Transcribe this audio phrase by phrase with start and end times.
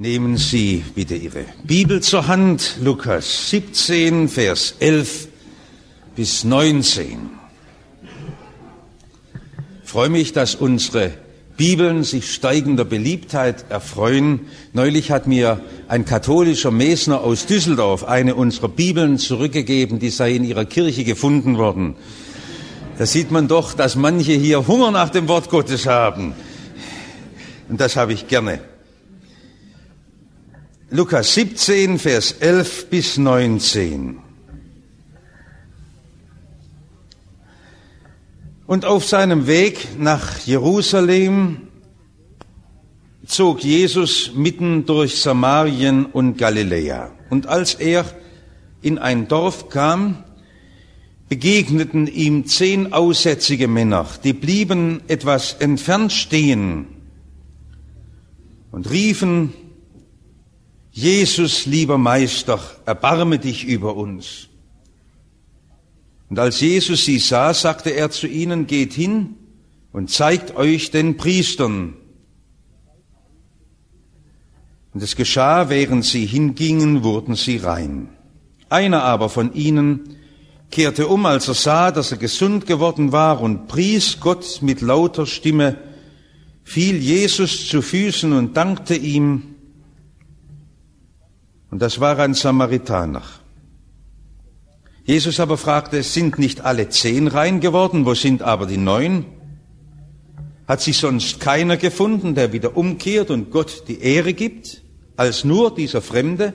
[0.00, 5.26] Nehmen Sie bitte Ihre Bibel zur Hand, Lukas 17, Vers 11
[6.14, 7.30] bis 19.
[9.82, 11.14] Ich freue mich, dass unsere
[11.56, 14.42] Bibeln sich steigender Beliebtheit erfreuen.
[14.72, 20.44] Neulich hat mir ein katholischer Mesner aus Düsseldorf eine unserer Bibeln zurückgegeben, die sei in
[20.44, 21.96] ihrer Kirche gefunden worden.
[22.98, 26.34] Da sieht man doch, dass manche hier Hunger nach dem Wort Gottes haben.
[27.68, 28.60] Und das habe ich gerne.
[30.90, 34.20] Lukas 17, Vers 11 bis 19.
[38.66, 41.68] Und auf seinem Weg nach Jerusalem
[43.26, 47.10] zog Jesus mitten durch Samarien und Galiläa.
[47.28, 48.06] Und als er
[48.80, 50.24] in ein Dorf kam,
[51.28, 56.86] begegneten ihm zehn aussätzige Männer, die blieben etwas entfernt stehen
[58.72, 59.52] und riefen,
[61.00, 64.48] Jesus, lieber Meister, erbarme dich über uns.
[66.28, 69.36] Und als Jesus sie sah, sagte er zu ihnen, geht hin
[69.92, 71.94] und zeigt euch den Priestern.
[74.92, 78.08] Und es geschah, während sie hingingen, wurden sie rein.
[78.68, 80.16] Einer aber von ihnen
[80.72, 85.26] kehrte um, als er sah, dass er gesund geworden war und pries Gott mit lauter
[85.26, 85.76] Stimme,
[86.64, 89.54] fiel Jesus zu Füßen und dankte ihm,
[91.70, 93.22] und das war ein Samaritaner.
[95.04, 98.04] Jesus aber fragte, sind nicht alle zehn rein geworden?
[98.04, 99.24] Wo sind aber die neun?
[100.66, 104.82] Hat sich sonst keiner gefunden, der wieder umkehrt und Gott die Ehre gibt,
[105.16, 106.52] als nur dieser Fremde?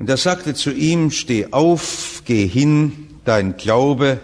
[0.00, 4.18] Und er sagte zu ihm, steh auf, geh hin, dein Glaube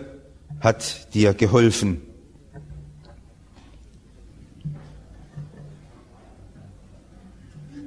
[0.61, 2.08] hat dir geholfen.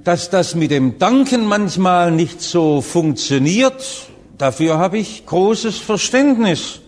[0.04, 6.80] Dass das mit dem Danken manchmal nicht so funktioniert, dafür habe ich großes Verständnis.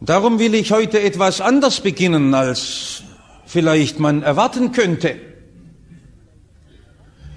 [0.00, 3.02] Darum will ich heute etwas anders beginnen, als
[3.44, 5.16] vielleicht man erwarten könnte.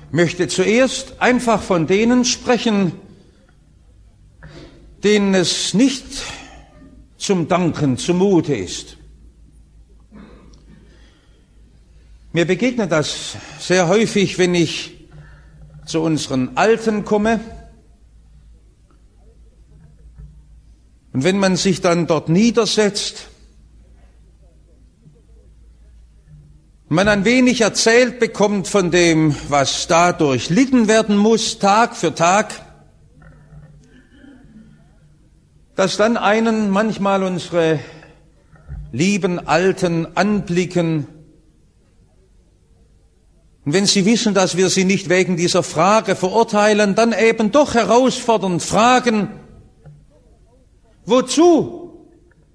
[0.07, 2.93] Ich möchte zuerst einfach von denen sprechen,
[5.03, 6.05] denen es nicht
[7.17, 8.95] zum Danken zumute ist.
[12.35, 15.07] Mir begegnet das sehr häufig, wenn ich
[15.85, 17.39] zu unseren Alten komme.
[21.13, 23.27] Und wenn man sich dann dort niedersetzt,
[26.89, 32.59] man ein wenig erzählt bekommt von dem, was dadurch litten werden muss, Tag für Tag,
[35.75, 37.79] dass dann einen manchmal unsere
[38.91, 41.12] lieben Alten anblicken
[43.65, 47.75] und wenn Sie wissen, dass wir Sie nicht wegen dieser Frage verurteilen, dann eben doch
[47.75, 49.29] herausfordernd fragen,
[51.05, 52.07] wozu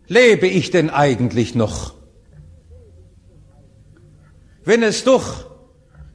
[0.06, 1.94] lebe ich denn eigentlich noch?
[4.64, 5.46] Wenn es doch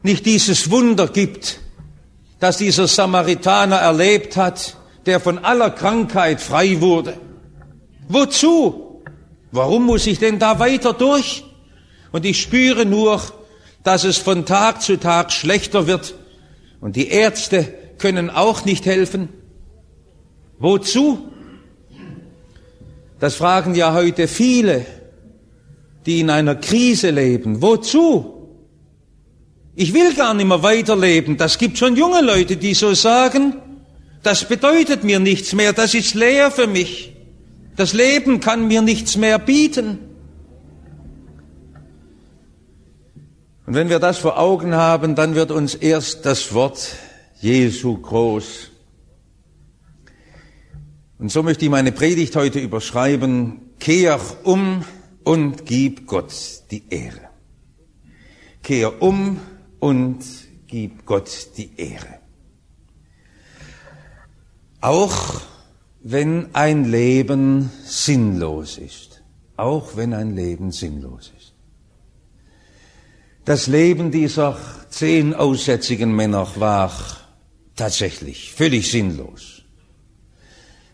[0.03, 1.59] nicht dieses Wunder gibt,
[2.39, 4.77] das dieser Samaritaner erlebt hat,
[5.07, 7.17] der von aller Krankheit frei wurde.
[8.09, 9.01] Wozu?
[9.51, 11.45] Warum muss ich denn da weiter durch?
[12.11, 13.21] Und ich spüre nur,
[13.83, 16.15] dass es von Tag zu Tag schlechter wird
[16.81, 19.29] und die Ärzte können auch nicht helfen.
[20.59, 21.29] Wozu?
[23.19, 24.85] Das fragen ja heute viele,
[26.05, 27.61] die in einer Krise leben.
[27.61, 28.33] Wozu?
[29.75, 31.37] Ich will gar nicht mehr weiterleben.
[31.37, 33.55] Das gibt schon junge Leute, die so sagen,
[34.21, 37.13] das bedeutet mir nichts mehr, das ist leer für mich.
[37.75, 39.99] Das Leben kann mir nichts mehr bieten.
[43.65, 46.95] Und wenn wir das vor Augen haben, dann wird uns erst das Wort
[47.39, 48.71] Jesu groß.
[51.19, 54.83] Und so möchte ich meine Predigt heute überschreiben, kehr um
[55.23, 56.33] und gib Gott
[56.71, 57.29] die Ehre.
[58.61, 59.39] Kehr um
[59.79, 60.23] und
[60.67, 62.19] gib Gott die Ehre.
[64.81, 65.41] Auch
[66.01, 69.23] wenn ein Leben sinnlos ist.
[69.55, 71.42] Auch wenn ein Leben sinnlos ist.
[73.45, 74.57] Das Leben dieser
[74.89, 76.91] zehn aussätzigen Männer war
[77.75, 79.63] tatsächlich völlig sinnlos.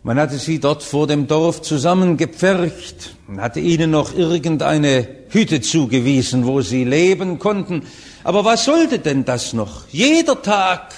[0.01, 6.48] Man hatte sie dort vor dem Dorf zusammengepfercht, man hatte ihnen noch irgendeine Hütte zugewiesen,
[6.48, 7.84] wo sie leben konnten.
[8.24, 9.88] Aber was sollte denn das noch?
[9.90, 10.94] Jeder Tag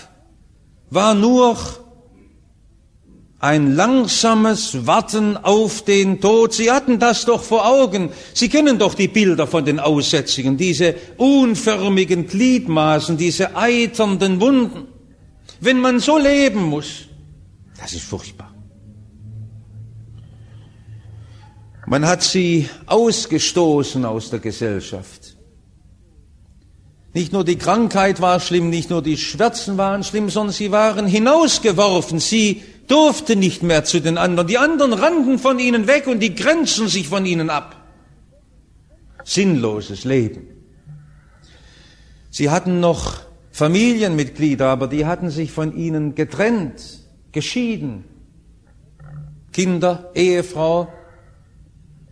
[0.89, 1.57] war nur
[3.41, 6.53] ein langsames Warten auf den Tod.
[6.53, 8.11] Sie hatten das doch vor Augen.
[8.35, 14.87] Sie kennen doch die Bilder von den Aussätzigen, diese unförmigen Gliedmaßen, diese eiternden Wunden.
[15.59, 17.07] Wenn man so leben muss,
[17.79, 18.53] das ist furchtbar.
[21.87, 25.35] Man hat sie ausgestoßen aus der Gesellschaft.
[27.13, 31.07] Nicht nur die Krankheit war schlimm, nicht nur die Schmerzen waren schlimm, sondern sie waren
[31.07, 32.19] hinausgeworfen.
[32.19, 32.61] Sie
[32.91, 34.47] durften nicht mehr zu den anderen.
[34.47, 37.75] Die anderen rannten von ihnen weg und die grenzen sich von ihnen ab.
[39.23, 40.47] Sinnloses Leben.
[42.29, 43.21] Sie hatten noch
[43.51, 46.81] Familienmitglieder, aber die hatten sich von ihnen getrennt,
[47.31, 48.03] geschieden.
[49.53, 50.91] Kinder, Ehefrau,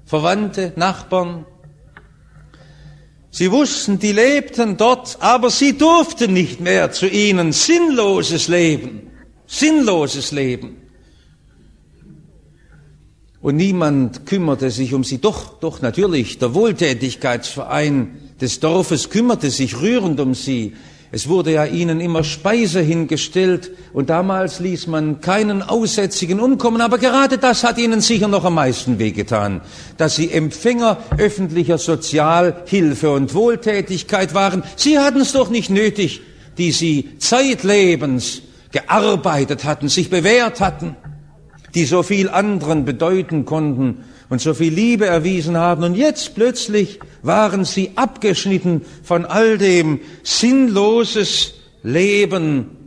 [0.05, 1.45] Verwandte, Nachbarn,
[3.31, 7.51] Sie wussten, die lebten dort, aber sie durften nicht mehr zu ihnen.
[7.51, 9.08] Sinnloses Leben,
[9.49, 10.77] sinnloses Leben.
[13.41, 15.19] Und niemand kümmerte sich um sie.
[15.19, 20.75] Doch, doch, natürlich, der Wohltätigkeitsverein des Dorfes kümmerte sich rührend um sie.
[21.11, 26.99] Es wurde ja ihnen immer Speise hingestellt und damals ließ man keinen Aussätzigen umkommen, aber
[26.99, 29.61] gerade das hat ihnen sicher noch am meisten wehgetan,
[29.97, 34.61] dass sie Empfänger öffentlicher Sozialhilfe und Wohltätigkeit waren.
[34.75, 36.21] Sie hatten es doch nicht nötig,
[36.59, 40.95] die sie zeitlebens gearbeitet hatten, sich bewährt hatten,
[41.75, 45.83] die so viel anderen bedeuten konnten und so viel Liebe erwiesen haben.
[45.83, 52.77] Und jetzt plötzlich waren sie abgeschnitten von all dem sinnloses Leben.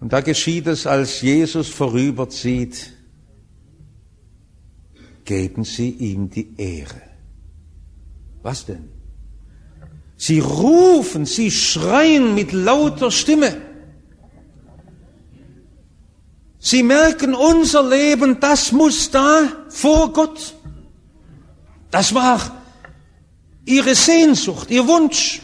[0.00, 2.92] Und da geschieht es, als Jesus vorüberzieht,
[5.24, 7.02] geben sie ihm die Ehre.
[8.42, 8.97] Was denn?
[10.20, 13.56] Sie rufen, sie schreien mit lauter Stimme.
[16.58, 20.54] Sie merken, unser Leben, das muss da vor Gott.
[21.92, 22.60] Das war
[23.64, 25.40] ihre Sehnsucht, ihr Wunsch.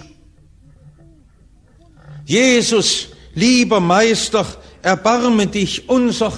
[2.26, 4.44] Jesus, lieber Meister,
[4.82, 6.32] erbarme dich unser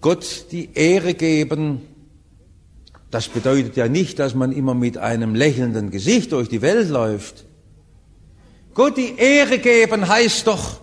[0.00, 1.91] Gott die Ehre geben.
[3.12, 7.44] Das bedeutet ja nicht, dass man immer mit einem lächelnden Gesicht durch die Welt läuft.
[8.72, 10.80] Gott die Ehre geben heißt doch,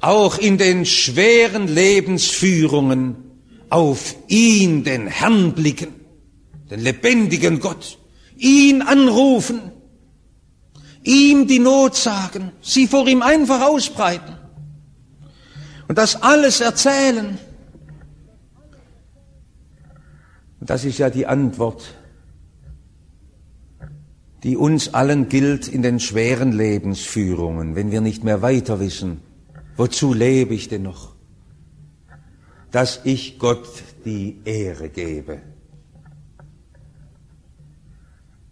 [0.00, 3.16] auch in den schweren Lebensführungen
[3.68, 5.88] auf ihn, den Herrn blicken,
[6.70, 7.98] den lebendigen Gott,
[8.36, 9.72] ihn anrufen,
[11.02, 14.36] ihm die Not sagen, sie vor ihm einfach ausbreiten
[15.88, 17.38] und das alles erzählen.
[20.62, 21.96] Und das ist ja die Antwort,
[24.44, 29.20] die uns allen gilt in den schweren Lebensführungen, wenn wir nicht mehr weiter wissen
[29.76, 31.16] Wozu lebe ich denn noch?
[32.70, 33.68] Dass ich Gott
[34.04, 35.42] die Ehre gebe.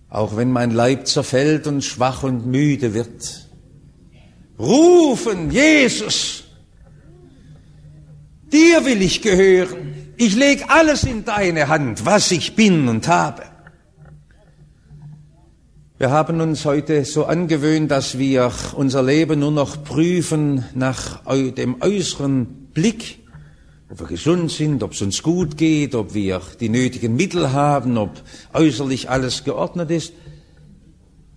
[0.08, 3.48] Auch wenn mein Leib zerfällt und schwach und müde wird.
[4.58, 6.42] Rufen, Jesus,
[8.52, 10.09] dir will ich gehören.
[10.22, 13.40] Ich leg alles in deine Hand, was ich bin und habe.
[15.96, 21.22] Wir haben uns heute so angewöhnt, dass wir unser Leben nur noch prüfen nach
[21.56, 23.20] dem äußeren Blick,
[23.90, 27.96] ob wir gesund sind, ob es uns gut geht, ob wir die nötigen Mittel haben,
[27.96, 28.10] ob
[28.52, 30.12] äußerlich alles geordnet ist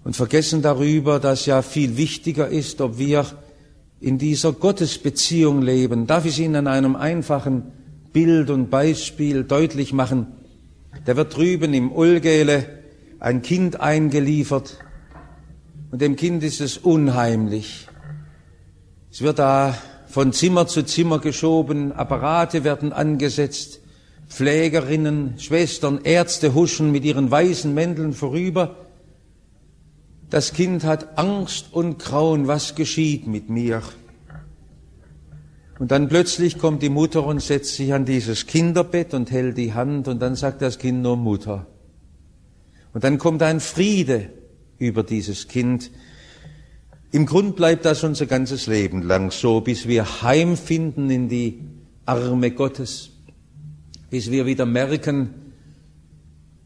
[0.04, 3.26] und vergessen darüber, dass ja viel wichtiger ist, ob wir
[4.02, 6.06] in dieser Gottesbeziehung leben.
[6.06, 7.72] Darf ich Ihnen an einem einfachen
[8.14, 10.28] Bild und Beispiel deutlich machen?
[11.08, 12.66] Der wird drüben im Ulgele
[13.20, 14.78] ein Kind eingeliefert
[15.92, 17.88] und dem Kind ist es unheimlich.
[19.12, 19.76] Es wird da
[20.08, 23.80] von Zimmer zu Zimmer geschoben, Apparate werden angesetzt,
[24.28, 28.76] Pflegerinnen, Schwestern, Ärzte huschen mit ihren weißen Mänteln vorüber.
[30.30, 33.82] Das Kind hat Angst und Grauen, was geschieht mit mir?
[35.80, 39.74] Und dann plötzlich kommt die Mutter und setzt sich an dieses Kinderbett und hält die
[39.74, 41.66] Hand und dann sagt das Kind nur Mutter.
[42.94, 44.30] Und dann kommt ein Friede
[44.78, 45.90] über dieses Kind.
[47.12, 51.60] Im Grund bleibt das unser ganzes Leben lang so, bis wir heimfinden in die
[52.06, 53.12] Arme Gottes,
[54.10, 55.43] bis wir wieder merken,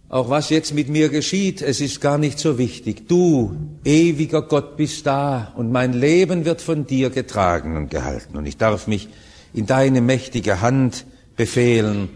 [0.10, 3.08] auch was jetzt mit mir geschieht, es ist gar nicht so wichtig.
[3.08, 8.46] Du, ewiger Gott, bist da und mein Leben wird von dir getragen und gehalten und
[8.46, 9.10] ich darf mich
[9.54, 12.10] in deine mächtige Hand befehlen.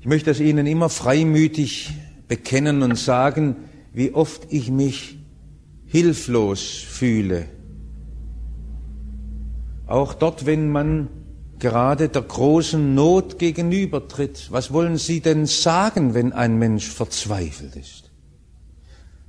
[0.00, 1.90] Ich möchte es Ihnen immer freimütig
[2.28, 3.56] bekennen und sagen,
[3.92, 5.18] wie oft ich mich
[5.86, 7.46] hilflos fühle.
[9.86, 11.08] Auch dort, wenn man
[11.60, 14.48] gerade der großen Not gegenübertritt.
[14.50, 18.10] Was wollen Sie denn sagen, wenn ein Mensch verzweifelt ist?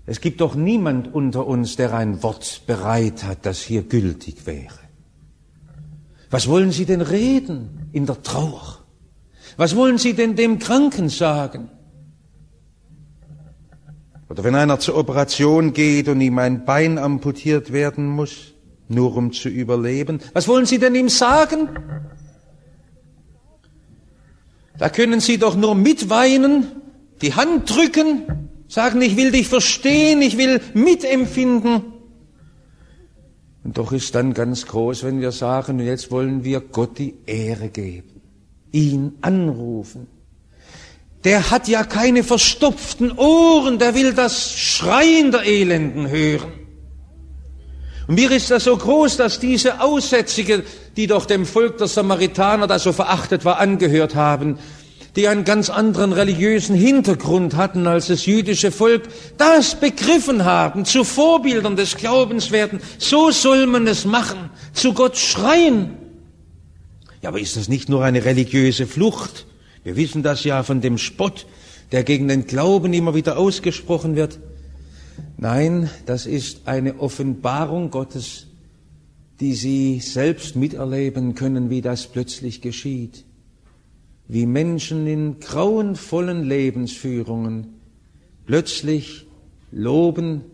[0.06, 4.80] Es gibt doch niemand unter uns, der ein Wort bereit hat, das hier gültig wäre.
[6.32, 8.80] Was wollen Sie denn reden in der Trauer?
[9.58, 11.70] Was wollen Sie denn dem Kranken sagen?
[14.30, 18.54] Oder wenn einer zur Operation geht und ihm ein Bein amputiert werden muss,
[18.88, 21.68] nur um zu überleben, was wollen Sie denn ihm sagen?
[24.82, 26.66] Da können Sie doch nur mitweinen,
[27.22, 31.84] die Hand drücken, sagen, ich will dich verstehen, ich will mitempfinden.
[33.64, 37.70] Und doch ist dann ganz groß, wenn wir sagen, jetzt wollen wir Gott die Ehre
[37.70, 38.22] geben,
[38.72, 40.08] ihn anrufen.
[41.26, 46.61] Der hat ja keine verstopften Ohren, der will das Schreien der Elenden hören.
[48.12, 50.66] Mir ist das so groß, dass diese Aussätzige,
[50.98, 54.60] die doch dem Volk der Samaritaner, das so verachtet war, angehört haben,
[55.16, 59.04] die einen ganz anderen religiösen Hintergrund hatten als das jüdische Volk,
[59.38, 62.82] das begriffen haben, zu Vorbildern des Glaubens werden.
[62.98, 65.98] So soll man es machen, zu Gott schreien.
[67.22, 69.46] Ja, aber ist das nicht nur eine religiöse Flucht?
[69.86, 71.46] Wir wissen das ja von dem Spott,
[71.94, 74.38] der gegen den Glauben immer wieder ausgesprochen wird.
[75.42, 78.48] Nein, das ist eine Offenbarung Gottes,
[79.42, 83.26] die Sie selbst miterleben können, wie das plötzlich geschieht
[84.32, 87.82] wie Menschen in grauenvollen Lebensführungen
[88.46, 89.28] plötzlich
[89.74, 90.46] loben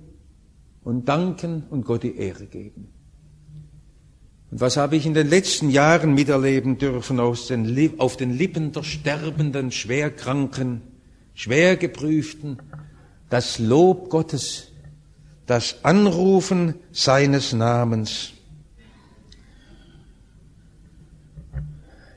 [0.84, 2.88] und danken und Gott die Ehre geben.
[4.50, 8.72] Und was habe ich in den letzten Jahren miterleben dürfen aus den, auf den Lippen
[8.72, 10.82] der sterbenden, schwerkranken,
[11.36, 12.58] schwergeprüften,
[13.30, 14.72] das Lob Gottes,
[15.48, 18.34] das Anrufen seines Namens.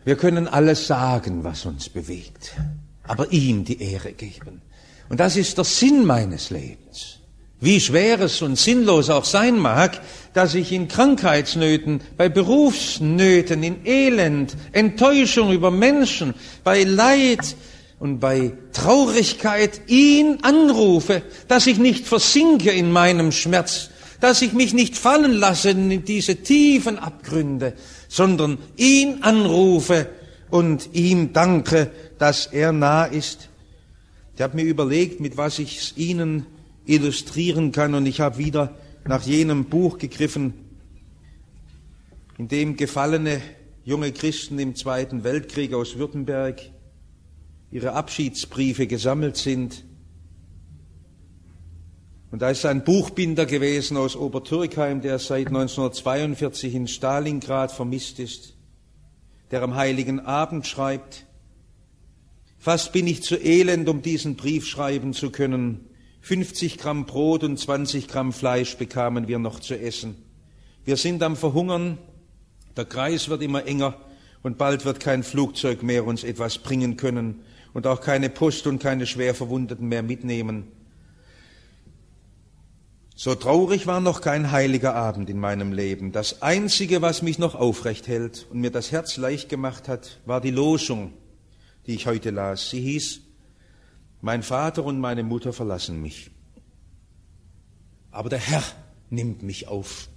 [0.04, 2.56] Wir können alles sagen, was uns bewegt,
[3.04, 4.60] aber ihm die Ehre geben.
[5.08, 7.20] Und das ist der Sinn meines Lebens.
[7.62, 10.00] Wie schwer es und sinnlos auch sein mag,
[10.32, 16.34] dass ich in Krankheitsnöten, bei Berufsnöten, in Elend, Enttäuschung über Menschen,
[16.64, 17.54] bei Leid
[18.00, 23.90] und bei Traurigkeit ihn anrufe, dass ich nicht versinke in meinem Schmerz,
[24.20, 27.74] dass ich mich nicht fallen lasse in diese tiefen Abgründe,
[28.08, 30.08] sondern ihn anrufe
[30.50, 33.50] und ihm danke, dass er nah ist.
[34.34, 36.46] Ich habe mir überlegt, mit was ich es Ihnen
[36.86, 40.54] illustrieren kann und ich habe wieder nach jenem Buch gegriffen,
[42.38, 43.42] in dem gefallene
[43.84, 46.62] junge Christen im Zweiten Weltkrieg aus Württemberg
[47.70, 49.84] ihre Abschiedsbriefe gesammelt sind
[52.30, 58.54] und da ist ein Buchbinder gewesen aus Obertürkheim, der seit 1942 in Stalingrad vermisst ist,
[59.50, 61.26] der am heiligen Abend schreibt,
[62.62, 65.86] Fast bin ich zu elend, um diesen Brief schreiben zu können.
[66.20, 70.14] 50 Gramm Brot und 20 Gramm Fleisch bekamen wir noch zu essen.
[70.84, 71.96] Wir sind am Verhungern,
[72.76, 73.96] der Kreis wird immer enger
[74.42, 77.40] und bald wird kein Flugzeug mehr uns etwas bringen können
[77.72, 80.68] und auch keine Post und keine Schwerverwundeten mehr mitnehmen.
[83.14, 86.10] So traurig war noch kein heiliger Abend in meinem Leben.
[86.10, 90.40] Das Einzige, was mich noch aufrecht hält und mir das Herz leicht gemacht hat, war
[90.40, 91.12] die Losung,
[91.86, 92.70] die ich heute las.
[92.70, 93.20] Sie hieß,
[94.22, 96.30] mein Vater und meine Mutter verlassen mich.
[98.10, 98.62] Aber der Herr
[99.10, 100.08] nimmt mich auf.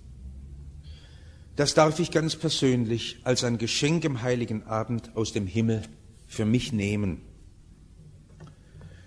[1.58, 5.84] Das darf ich ganz persönlich als ein Geschenk im heiligen Abend aus dem Himmel
[6.26, 7.22] für mich nehmen.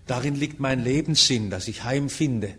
[0.07, 2.55] Darin liegt mein Lebenssinn, dass ich Heim finde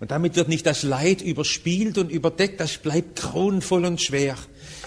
[0.00, 4.36] und damit wird nicht das Leid überspielt und überdeckt, das bleibt grauenvoll und schwer.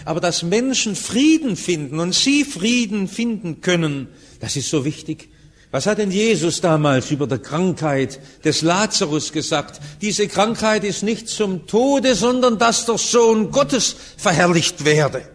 [0.06, 4.08] Aber dass Menschen Frieden finden und sie Frieden finden können,
[4.40, 5.30] das ist so wichtig.
[5.70, 9.80] Was hat denn Jesus damals über die Krankheit des Lazarus gesagt?
[10.02, 15.30] Diese Krankheit ist nicht zum Tode, sondern dass der Sohn Gottes verherrlicht werde.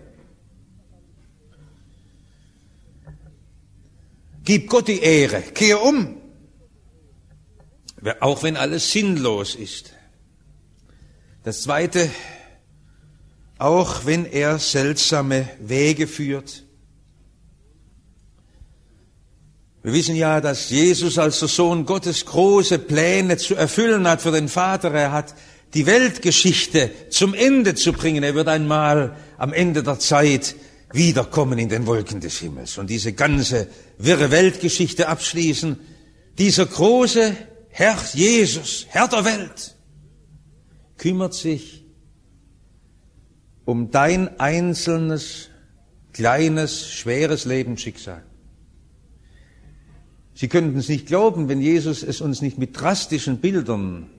[4.45, 6.18] Gib Gott die Ehre, kehr um,
[8.21, 9.93] auch wenn alles sinnlos ist.
[11.45, 12.11] Das Zweite,
[13.59, 16.64] auch wenn er seltsame Wege führt.
[19.83, 24.33] Wir wissen ja, dass Jesus als der Sohn Gottes große Pläne zu erfüllen hat für
[24.33, 24.93] den Vater.
[24.93, 25.35] Er hat
[25.75, 28.23] die Weltgeschichte zum Ende zu bringen.
[28.23, 30.57] Er wird einmal am Ende der Zeit
[30.93, 35.78] wiederkommen in den Wolken des Himmels und diese ganze wirre Weltgeschichte abschließen.
[36.38, 37.37] Dieser große
[37.79, 39.77] Herr Jesus, Herr der Welt,
[40.97, 41.87] kümmert sich
[43.65, 45.51] um dein einzelnes,
[46.13, 48.25] kleines, schweres Lebensschicksal.
[50.35, 54.11] Sie könnten es nicht glauben, wenn Jesus es uns nicht mit drastischen Bildern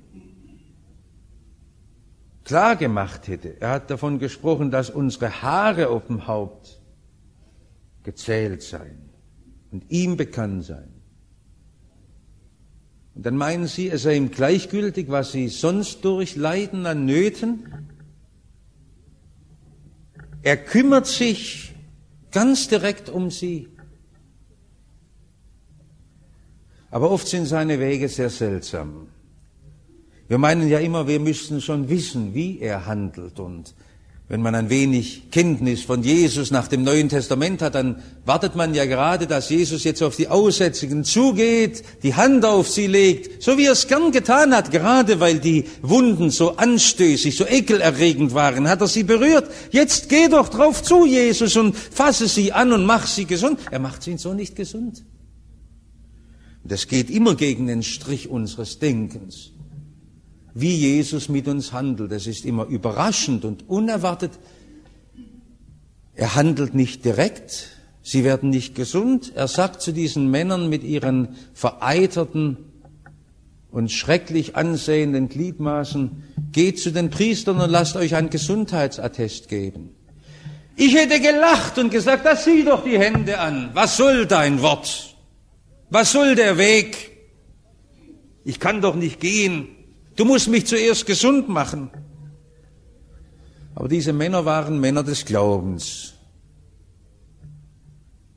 [2.45, 3.59] klar gemacht hätte.
[3.59, 6.79] Er hat davon gesprochen, dass unsere Haare auf dem Haupt
[8.03, 9.09] gezählt seien
[9.69, 10.98] und ihm bekannt seien.
[13.21, 17.87] Dann meinen Sie, es sei ihm gleichgültig, was Sie sonst durchleiden an Nöten?
[20.41, 21.73] Er kümmert sich
[22.31, 23.67] ganz direkt um Sie.
[26.91, 29.07] Aber oft sind seine Wege sehr seltsam.
[30.29, 33.75] Wir meinen ja immer, wir müssten schon wissen, wie er handelt und
[34.29, 38.75] wenn man ein wenig Kenntnis von Jesus nach dem Neuen Testament hat, dann wartet man
[38.75, 43.57] ja gerade, dass Jesus jetzt auf die Aussätzigen zugeht, die Hand auf sie legt, so
[43.57, 48.69] wie er es gern getan hat, gerade weil die Wunden so anstößig, so ekelerregend waren,
[48.69, 49.49] hat er sie berührt.
[49.71, 53.59] Jetzt geh doch drauf zu, Jesus, und fasse sie an und mach sie gesund.
[53.71, 55.03] Er macht sie so nicht gesund.
[56.63, 59.53] Das geht immer gegen den Strich unseres Denkens
[60.59, 62.11] wie Jesus mit uns handelt.
[62.11, 64.31] Es ist immer überraschend und unerwartet.
[66.15, 67.69] Er handelt nicht direkt,
[68.01, 69.31] sie werden nicht gesund.
[69.35, 72.57] Er sagt zu diesen Männern mit ihren vereiterten
[73.71, 79.95] und schrecklich ansehenden Gliedmaßen, geht zu den Priestern und lasst euch ein Gesundheitsattest geben.
[80.75, 83.69] Ich hätte gelacht und gesagt, da sieh doch die Hände an.
[83.73, 85.15] Was soll dein Wort?
[85.89, 87.17] Was soll der Weg?
[88.45, 89.67] Ich kann doch nicht gehen.
[90.19, 91.89] Du musst mich zuerst gesund machen.
[93.73, 96.15] Aber diese Männer waren Männer des Glaubens.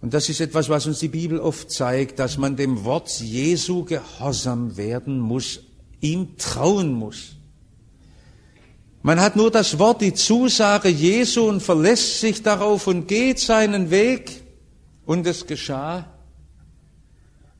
[0.00, 3.84] Und das ist etwas, was uns die Bibel oft zeigt, dass man dem Wort Jesu
[3.84, 5.58] gehorsam werden muss,
[6.00, 7.34] ihm trauen muss.
[9.02, 13.90] Man hat nur das Wort, die Zusage Jesu und verlässt sich darauf und geht seinen
[13.90, 14.44] Weg.
[15.04, 16.06] Und es geschah.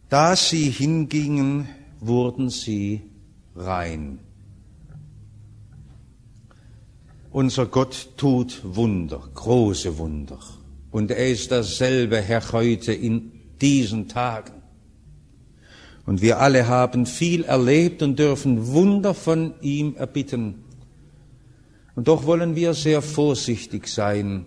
[0.08, 3.11] Da sie hingingen, wurden sie
[3.54, 4.18] rein.
[7.30, 10.38] Unser Gott tut Wunder, große Wunder.
[10.90, 14.62] Und er ist dasselbe Herr heute in diesen Tagen.
[16.04, 20.64] Und wir alle haben viel erlebt und dürfen Wunder von ihm erbitten.
[21.94, 24.46] Und doch wollen wir sehr vorsichtig sein,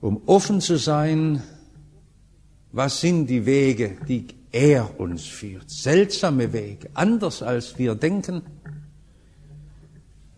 [0.00, 1.42] um offen zu sein,
[2.72, 5.68] was sind die Wege, die er uns führt.
[5.68, 8.42] Seltsame Wege, anders als wir denken.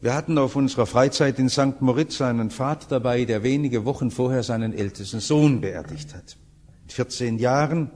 [0.00, 1.80] Wir hatten auf unserer Freizeit in St.
[1.80, 6.38] Moritz einen Vater dabei, der wenige Wochen vorher seinen ältesten Sohn beerdigt hat.
[6.84, 7.90] Mit 14 Jahren,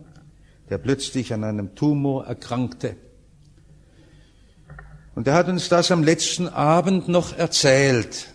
[0.69, 2.97] der plötzlich an einem Tumor erkrankte.
[5.15, 8.29] Und er hat uns das am letzten Abend noch erzählt,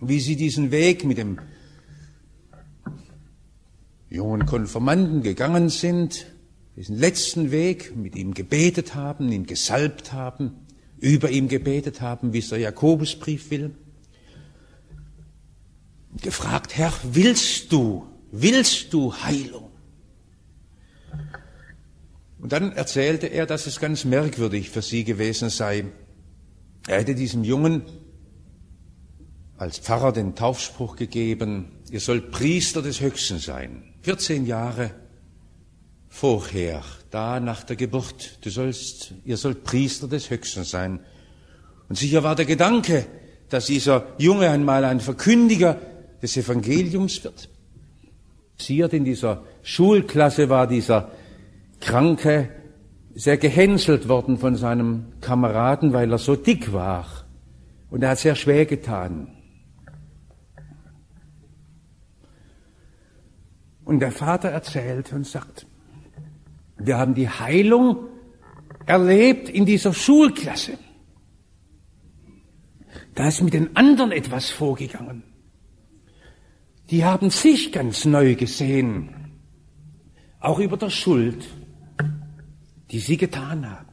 [0.00, 1.40] wie sie diesen Weg mit dem
[4.16, 6.26] jungen Konformanten gegangen sind,
[6.76, 10.52] diesen letzten Weg mit ihm gebetet haben, ihn gesalbt haben,
[10.98, 13.74] über ihm gebetet haben, wie es der Jakobusbrief will.
[16.22, 19.70] Gefragt, Herr, willst du, willst du Heilung?
[22.38, 25.86] Und dann erzählte er, dass es ganz merkwürdig für sie gewesen sei.
[26.86, 27.82] Er hätte diesem Jungen
[29.58, 33.94] als Pfarrer den Taufspruch gegeben, ihr sollt Priester des Höchsten sein.
[34.02, 34.90] 14 Jahre
[36.08, 41.00] vorher, da nach der Geburt, du sollst, ihr sollt Priester des Höchsten sein.
[41.88, 43.06] Und sicher war der Gedanke,
[43.48, 45.78] dass dieser Junge einmal ein Verkündiger
[46.22, 47.48] des Evangeliums wird.
[48.58, 51.10] Siert in dieser Schulklasse war dieser
[51.80, 52.50] Kranke
[53.14, 57.06] sehr gehänselt worden von seinem Kameraden, weil er so dick war.
[57.90, 59.35] Und er hat sehr schwer getan.
[63.86, 65.64] Und der Vater erzählt und sagt,
[66.76, 68.08] wir haben die Heilung
[68.84, 70.76] erlebt in dieser Schulklasse.
[73.14, 75.22] Da ist mit den anderen etwas vorgegangen.
[76.90, 79.38] Die haben sich ganz neu gesehen,
[80.40, 81.46] auch über der Schuld,
[82.90, 83.86] die sie getan haben.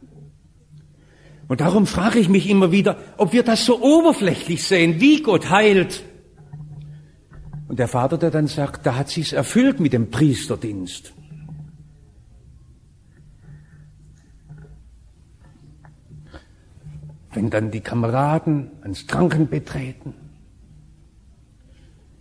[1.47, 5.51] Und darum frage ich mich immer wieder, ob wir das so oberflächlich sehen, wie Gott
[5.51, 6.03] heilt
[7.73, 11.12] und der Vater, der dann sagt, da hat sich's erfüllt mit dem Priesterdienst.
[17.33, 20.13] Wenn dann die Kameraden ans Krankenbett treten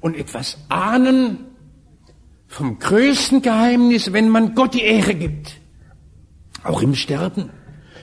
[0.01, 1.37] und etwas ahnen
[2.49, 5.61] vom größten Geheimnis, wenn man Gott die Ehre gibt,
[6.65, 7.51] auch im Sterben.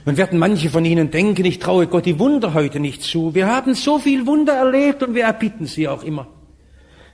[0.06, 3.34] Nun werden manche von Ihnen denken, ich traue Gott die Wunder heute nicht zu.
[3.34, 6.28] Wir haben so viel Wunder erlebt und wir erbitten sie auch immer.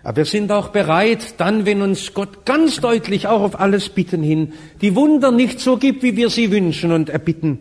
[0.05, 4.21] Aber wir sind auch bereit, dann, wenn uns Gott ganz deutlich auch auf alles Bitten
[4.21, 7.57] hin die Wunder nicht so gibt, wie wir sie wünschen und erbitten,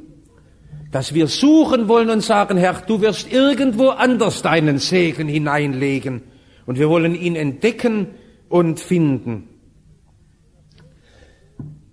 [0.92, 6.20] dass wir suchen wollen und sagen, Herr, du wirst irgendwo anders deinen Segen hineinlegen.
[6.66, 8.08] Und wir wollen ihn entdecken
[8.50, 9.48] und finden.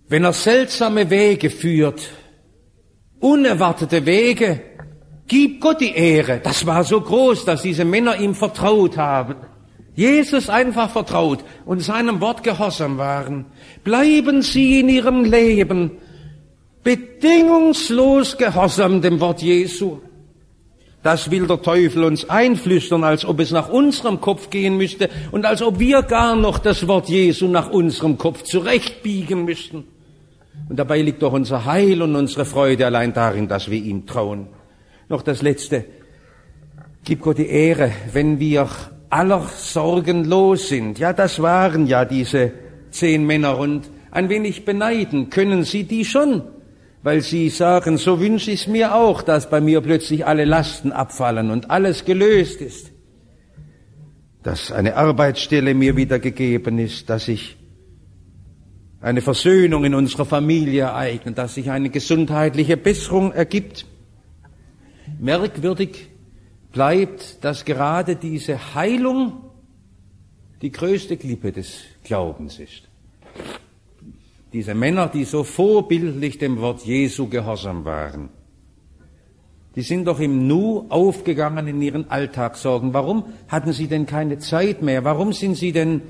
[0.09, 2.09] Wenn er seltsame Wege führt,
[3.21, 4.59] unerwartete Wege,
[5.27, 6.41] gib Gott die Ehre.
[6.43, 9.35] Das war so groß, dass diese Männer ihm vertraut haben.
[10.01, 13.45] Jesus einfach vertraut und seinem Wort gehorsam waren.
[13.83, 15.91] Bleiben Sie in Ihrem Leben
[16.83, 19.99] bedingungslos gehorsam dem Wort Jesu.
[21.03, 25.45] Das will der Teufel uns einflüstern, als ob es nach unserem Kopf gehen müsste und
[25.45, 29.83] als ob wir gar noch das Wort Jesu nach unserem Kopf zurechtbiegen müssten.
[30.67, 34.47] Und dabei liegt doch unser Heil und unsere Freude allein darin, dass wir ihm trauen.
[35.09, 35.85] Noch das Letzte.
[37.03, 38.67] Gib Gott die Ehre, wenn wir
[39.11, 40.97] aller Sorgen los sind.
[40.97, 42.51] Ja, das waren ja diese
[42.91, 46.43] zehn Männer und ein wenig beneiden können sie die schon,
[47.03, 50.91] weil sie sagen, so wünsche ich es mir auch, dass bei mir plötzlich alle Lasten
[50.91, 52.91] abfallen und alles gelöst ist,
[54.43, 57.57] dass eine Arbeitsstelle mir wieder gegeben ist, dass ich
[59.01, 63.85] eine Versöhnung in unserer Familie ereignet, dass sich eine gesundheitliche Besserung ergibt.
[65.19, 66.10] Merkwürdig
[66.71, 69.33] bleibt, dass gerade diese Heilung
[70.61, 72.87] die größte Klippe des Glaubens ist.
[74.53, 78.29] Diese Männer, die so vorbildlich dem Wort Jesu gehorsam waren,
[79.75, 82.93] die sind doch im Nu aufgegangen in ihren Alltagssorgen.
[82.93, 85.05] Warum hatten sie denn keine Zeit mehr?
[85.05, 86.01] Warum sind sie denn,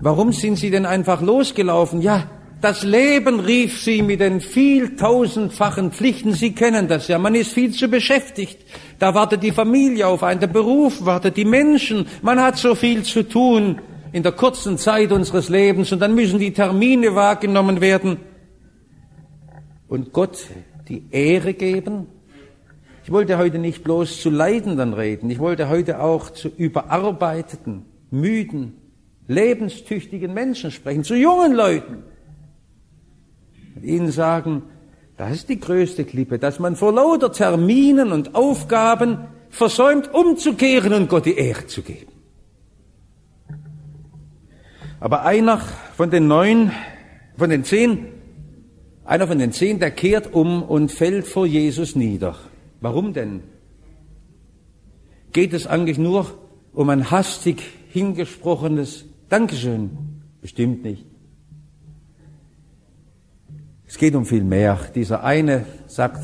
[0.00, 2.00] warum sind sie denn einfach losgelaufen?
[2.00, 6.32] Ja, das Leben rief sie mit den viel tausendfachen Pflichten.
[6.34, 7.18] Sie kennen das ja.
[7.18, 8.58] Man ist viel zu beschäftigt.
[8.98, 12.06] Da wartet die Familie auf einen, der Beruf wartet, die Menschen.
[12.22, 13.80] Man hat so viel zu tun
[14.12, 18.18] in der kurzen Zeit unseres Lebens und dann müssen die Termine wahrgenommen werden.
[19.88, 20.38] Und Gott
[20.88, 22.06] die Ehre geben.
[23.04, 25.30] Ich wollte heute nicht bloß zu Leidenden reden.
[25.30, 28.74] Ich wollte heute auch zu überarbeiteten, müden,
[29.28, 32.02] lebenstüchtigen Menschen sprechen, zu jungen Leuten
[33.84, 34.62] ihnen sagen,
[35.16, 39.18] das ist die größte Klippe, dass man vor lauter Terminen und Aufgaben
[39.50, 42.12] versäumt, umzukehren und Gott die Ehre zu geben.
[44.98, 45.58] Aber einer
[45.96, 46.70] von den neun,
[47.36, 48.06] von den zehn,
[49.04, 52.36] einer von den zehn, der kehrt um und fällt vor Jesus nieder.
[52.80, 53.42] Warum denn?
[55.32, 56.38] Geht es eigentlich nur
[56.72, 59.90] um ein hastig hingesprochenes Dankeschön?
[60.40, 61.09] Bestimmt nicht.
[63.90, 64.78] Es geht um viel mehr.
[64.94, 66.22] Dieser eine sagt,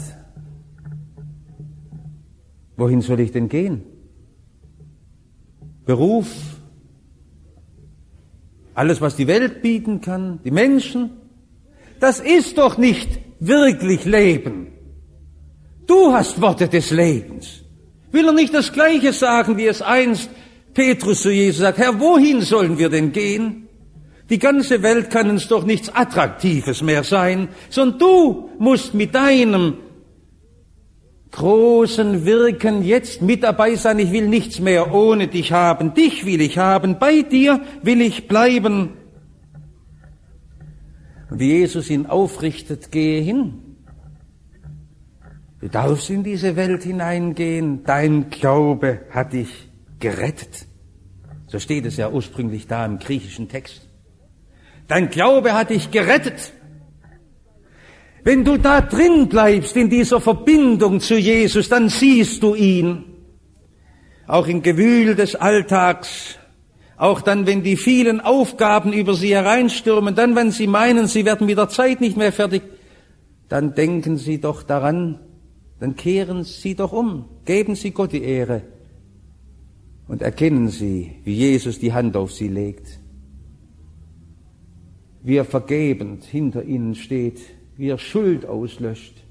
[2.76, 3.82] wohin soll ich denn gehen?
[5.84, 6.28] Beruf,
[8.72, 11.10] alles, was die Welt bieten kann, die Menschen,
[11.98, 14.68] das ist doch nicht wirklich Leben.
[15.88, 17.64] Du hast Worte des Lebens.
[18.12, 20.30] Will er nicht das Gleiche sagen, wie es einst
[20.72, 23.65] Petrus zu Jesus sagt, Herr, wohin sollen wir denn gehen?
[24.28, 29.74] Die ganze Welt kann uns doch nichts Attraktives mehr sein, sondern du musst mit deinem
[31.30, 33.98] großen Wirken jetzt mit dabei sein.
[33.98, 35.94] Ich will nichts mehr ohne dich haben.
[35.94, 36.98] Dich will ich haben.
[36.98, 38.94] Bei dir will ich bleiben.
[41.30, 43.62] Und wie Jesus ihn aufrichtet, gehe hin.
[45.60, 47.84] Du darfst in diese Welt hineingehen.
[47.84, 49.68] Dein Glaube hat dich
[50.00, 50.66] gerettet.
[51.48, 53.85] So steht es ja ursprünglich da im griechischen Text.
[54.88, 56.52] Dein Glaube hat dich gerettet.
[58.22, 63.04] Wenn du da drin bleibst in dieser Verbindung zu Jesus, dann siehst du ihn.
[64.26, 66.36] Auch im Gewühl des Alltags,
[66.96, 71.46] auch dann, wenn die vielen Aufgaben über sie hereinstürmen, dann, wenn sie meinen, sie werden
[71.46, 72.62] mit der Zeit nicht mehr fertig,
[73.48, 75.20] dann denken sie doch daran,
[75.78, 78.62] dann kehren sie doch um, geben sie Gott die Ehre.
[80.08, 82.98] Und erkennen sie, wie Jesus die Hand auf sie legt
[85.26, 87.40] wie er vergebend hinter ihnen steht,
[87.76, 89.24] wie er Schuld auslöscht,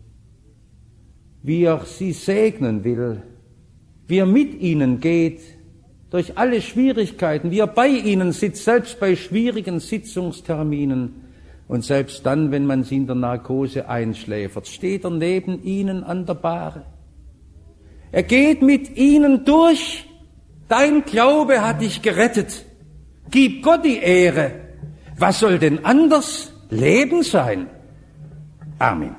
[1.42, 3.22] wie er sie segnen will,
[4.06, 5.40] wie er mit ihnen geht
[6.10, 11.16] durch alle Schwierigkeiten, wie er bei ihnen sitzt, selbst bei schwierigen Sitzungsterminen
[11.70, 16.26] und selbst dann, wenn man sie in der Narkose einschläfert, steht er neben ihnen an
[16.26, 16.86] der Bahre.
[18.12, 20.06] Er geht mit ihnen durch.
[20.68, 22.66] Dein Glaube hat dich gerettet.
[23.32, 24.65] Gib Gott die Ehre
[25.18, 27.70] was soll denn anders Leben sein?
[28.80, 29.16] Amen.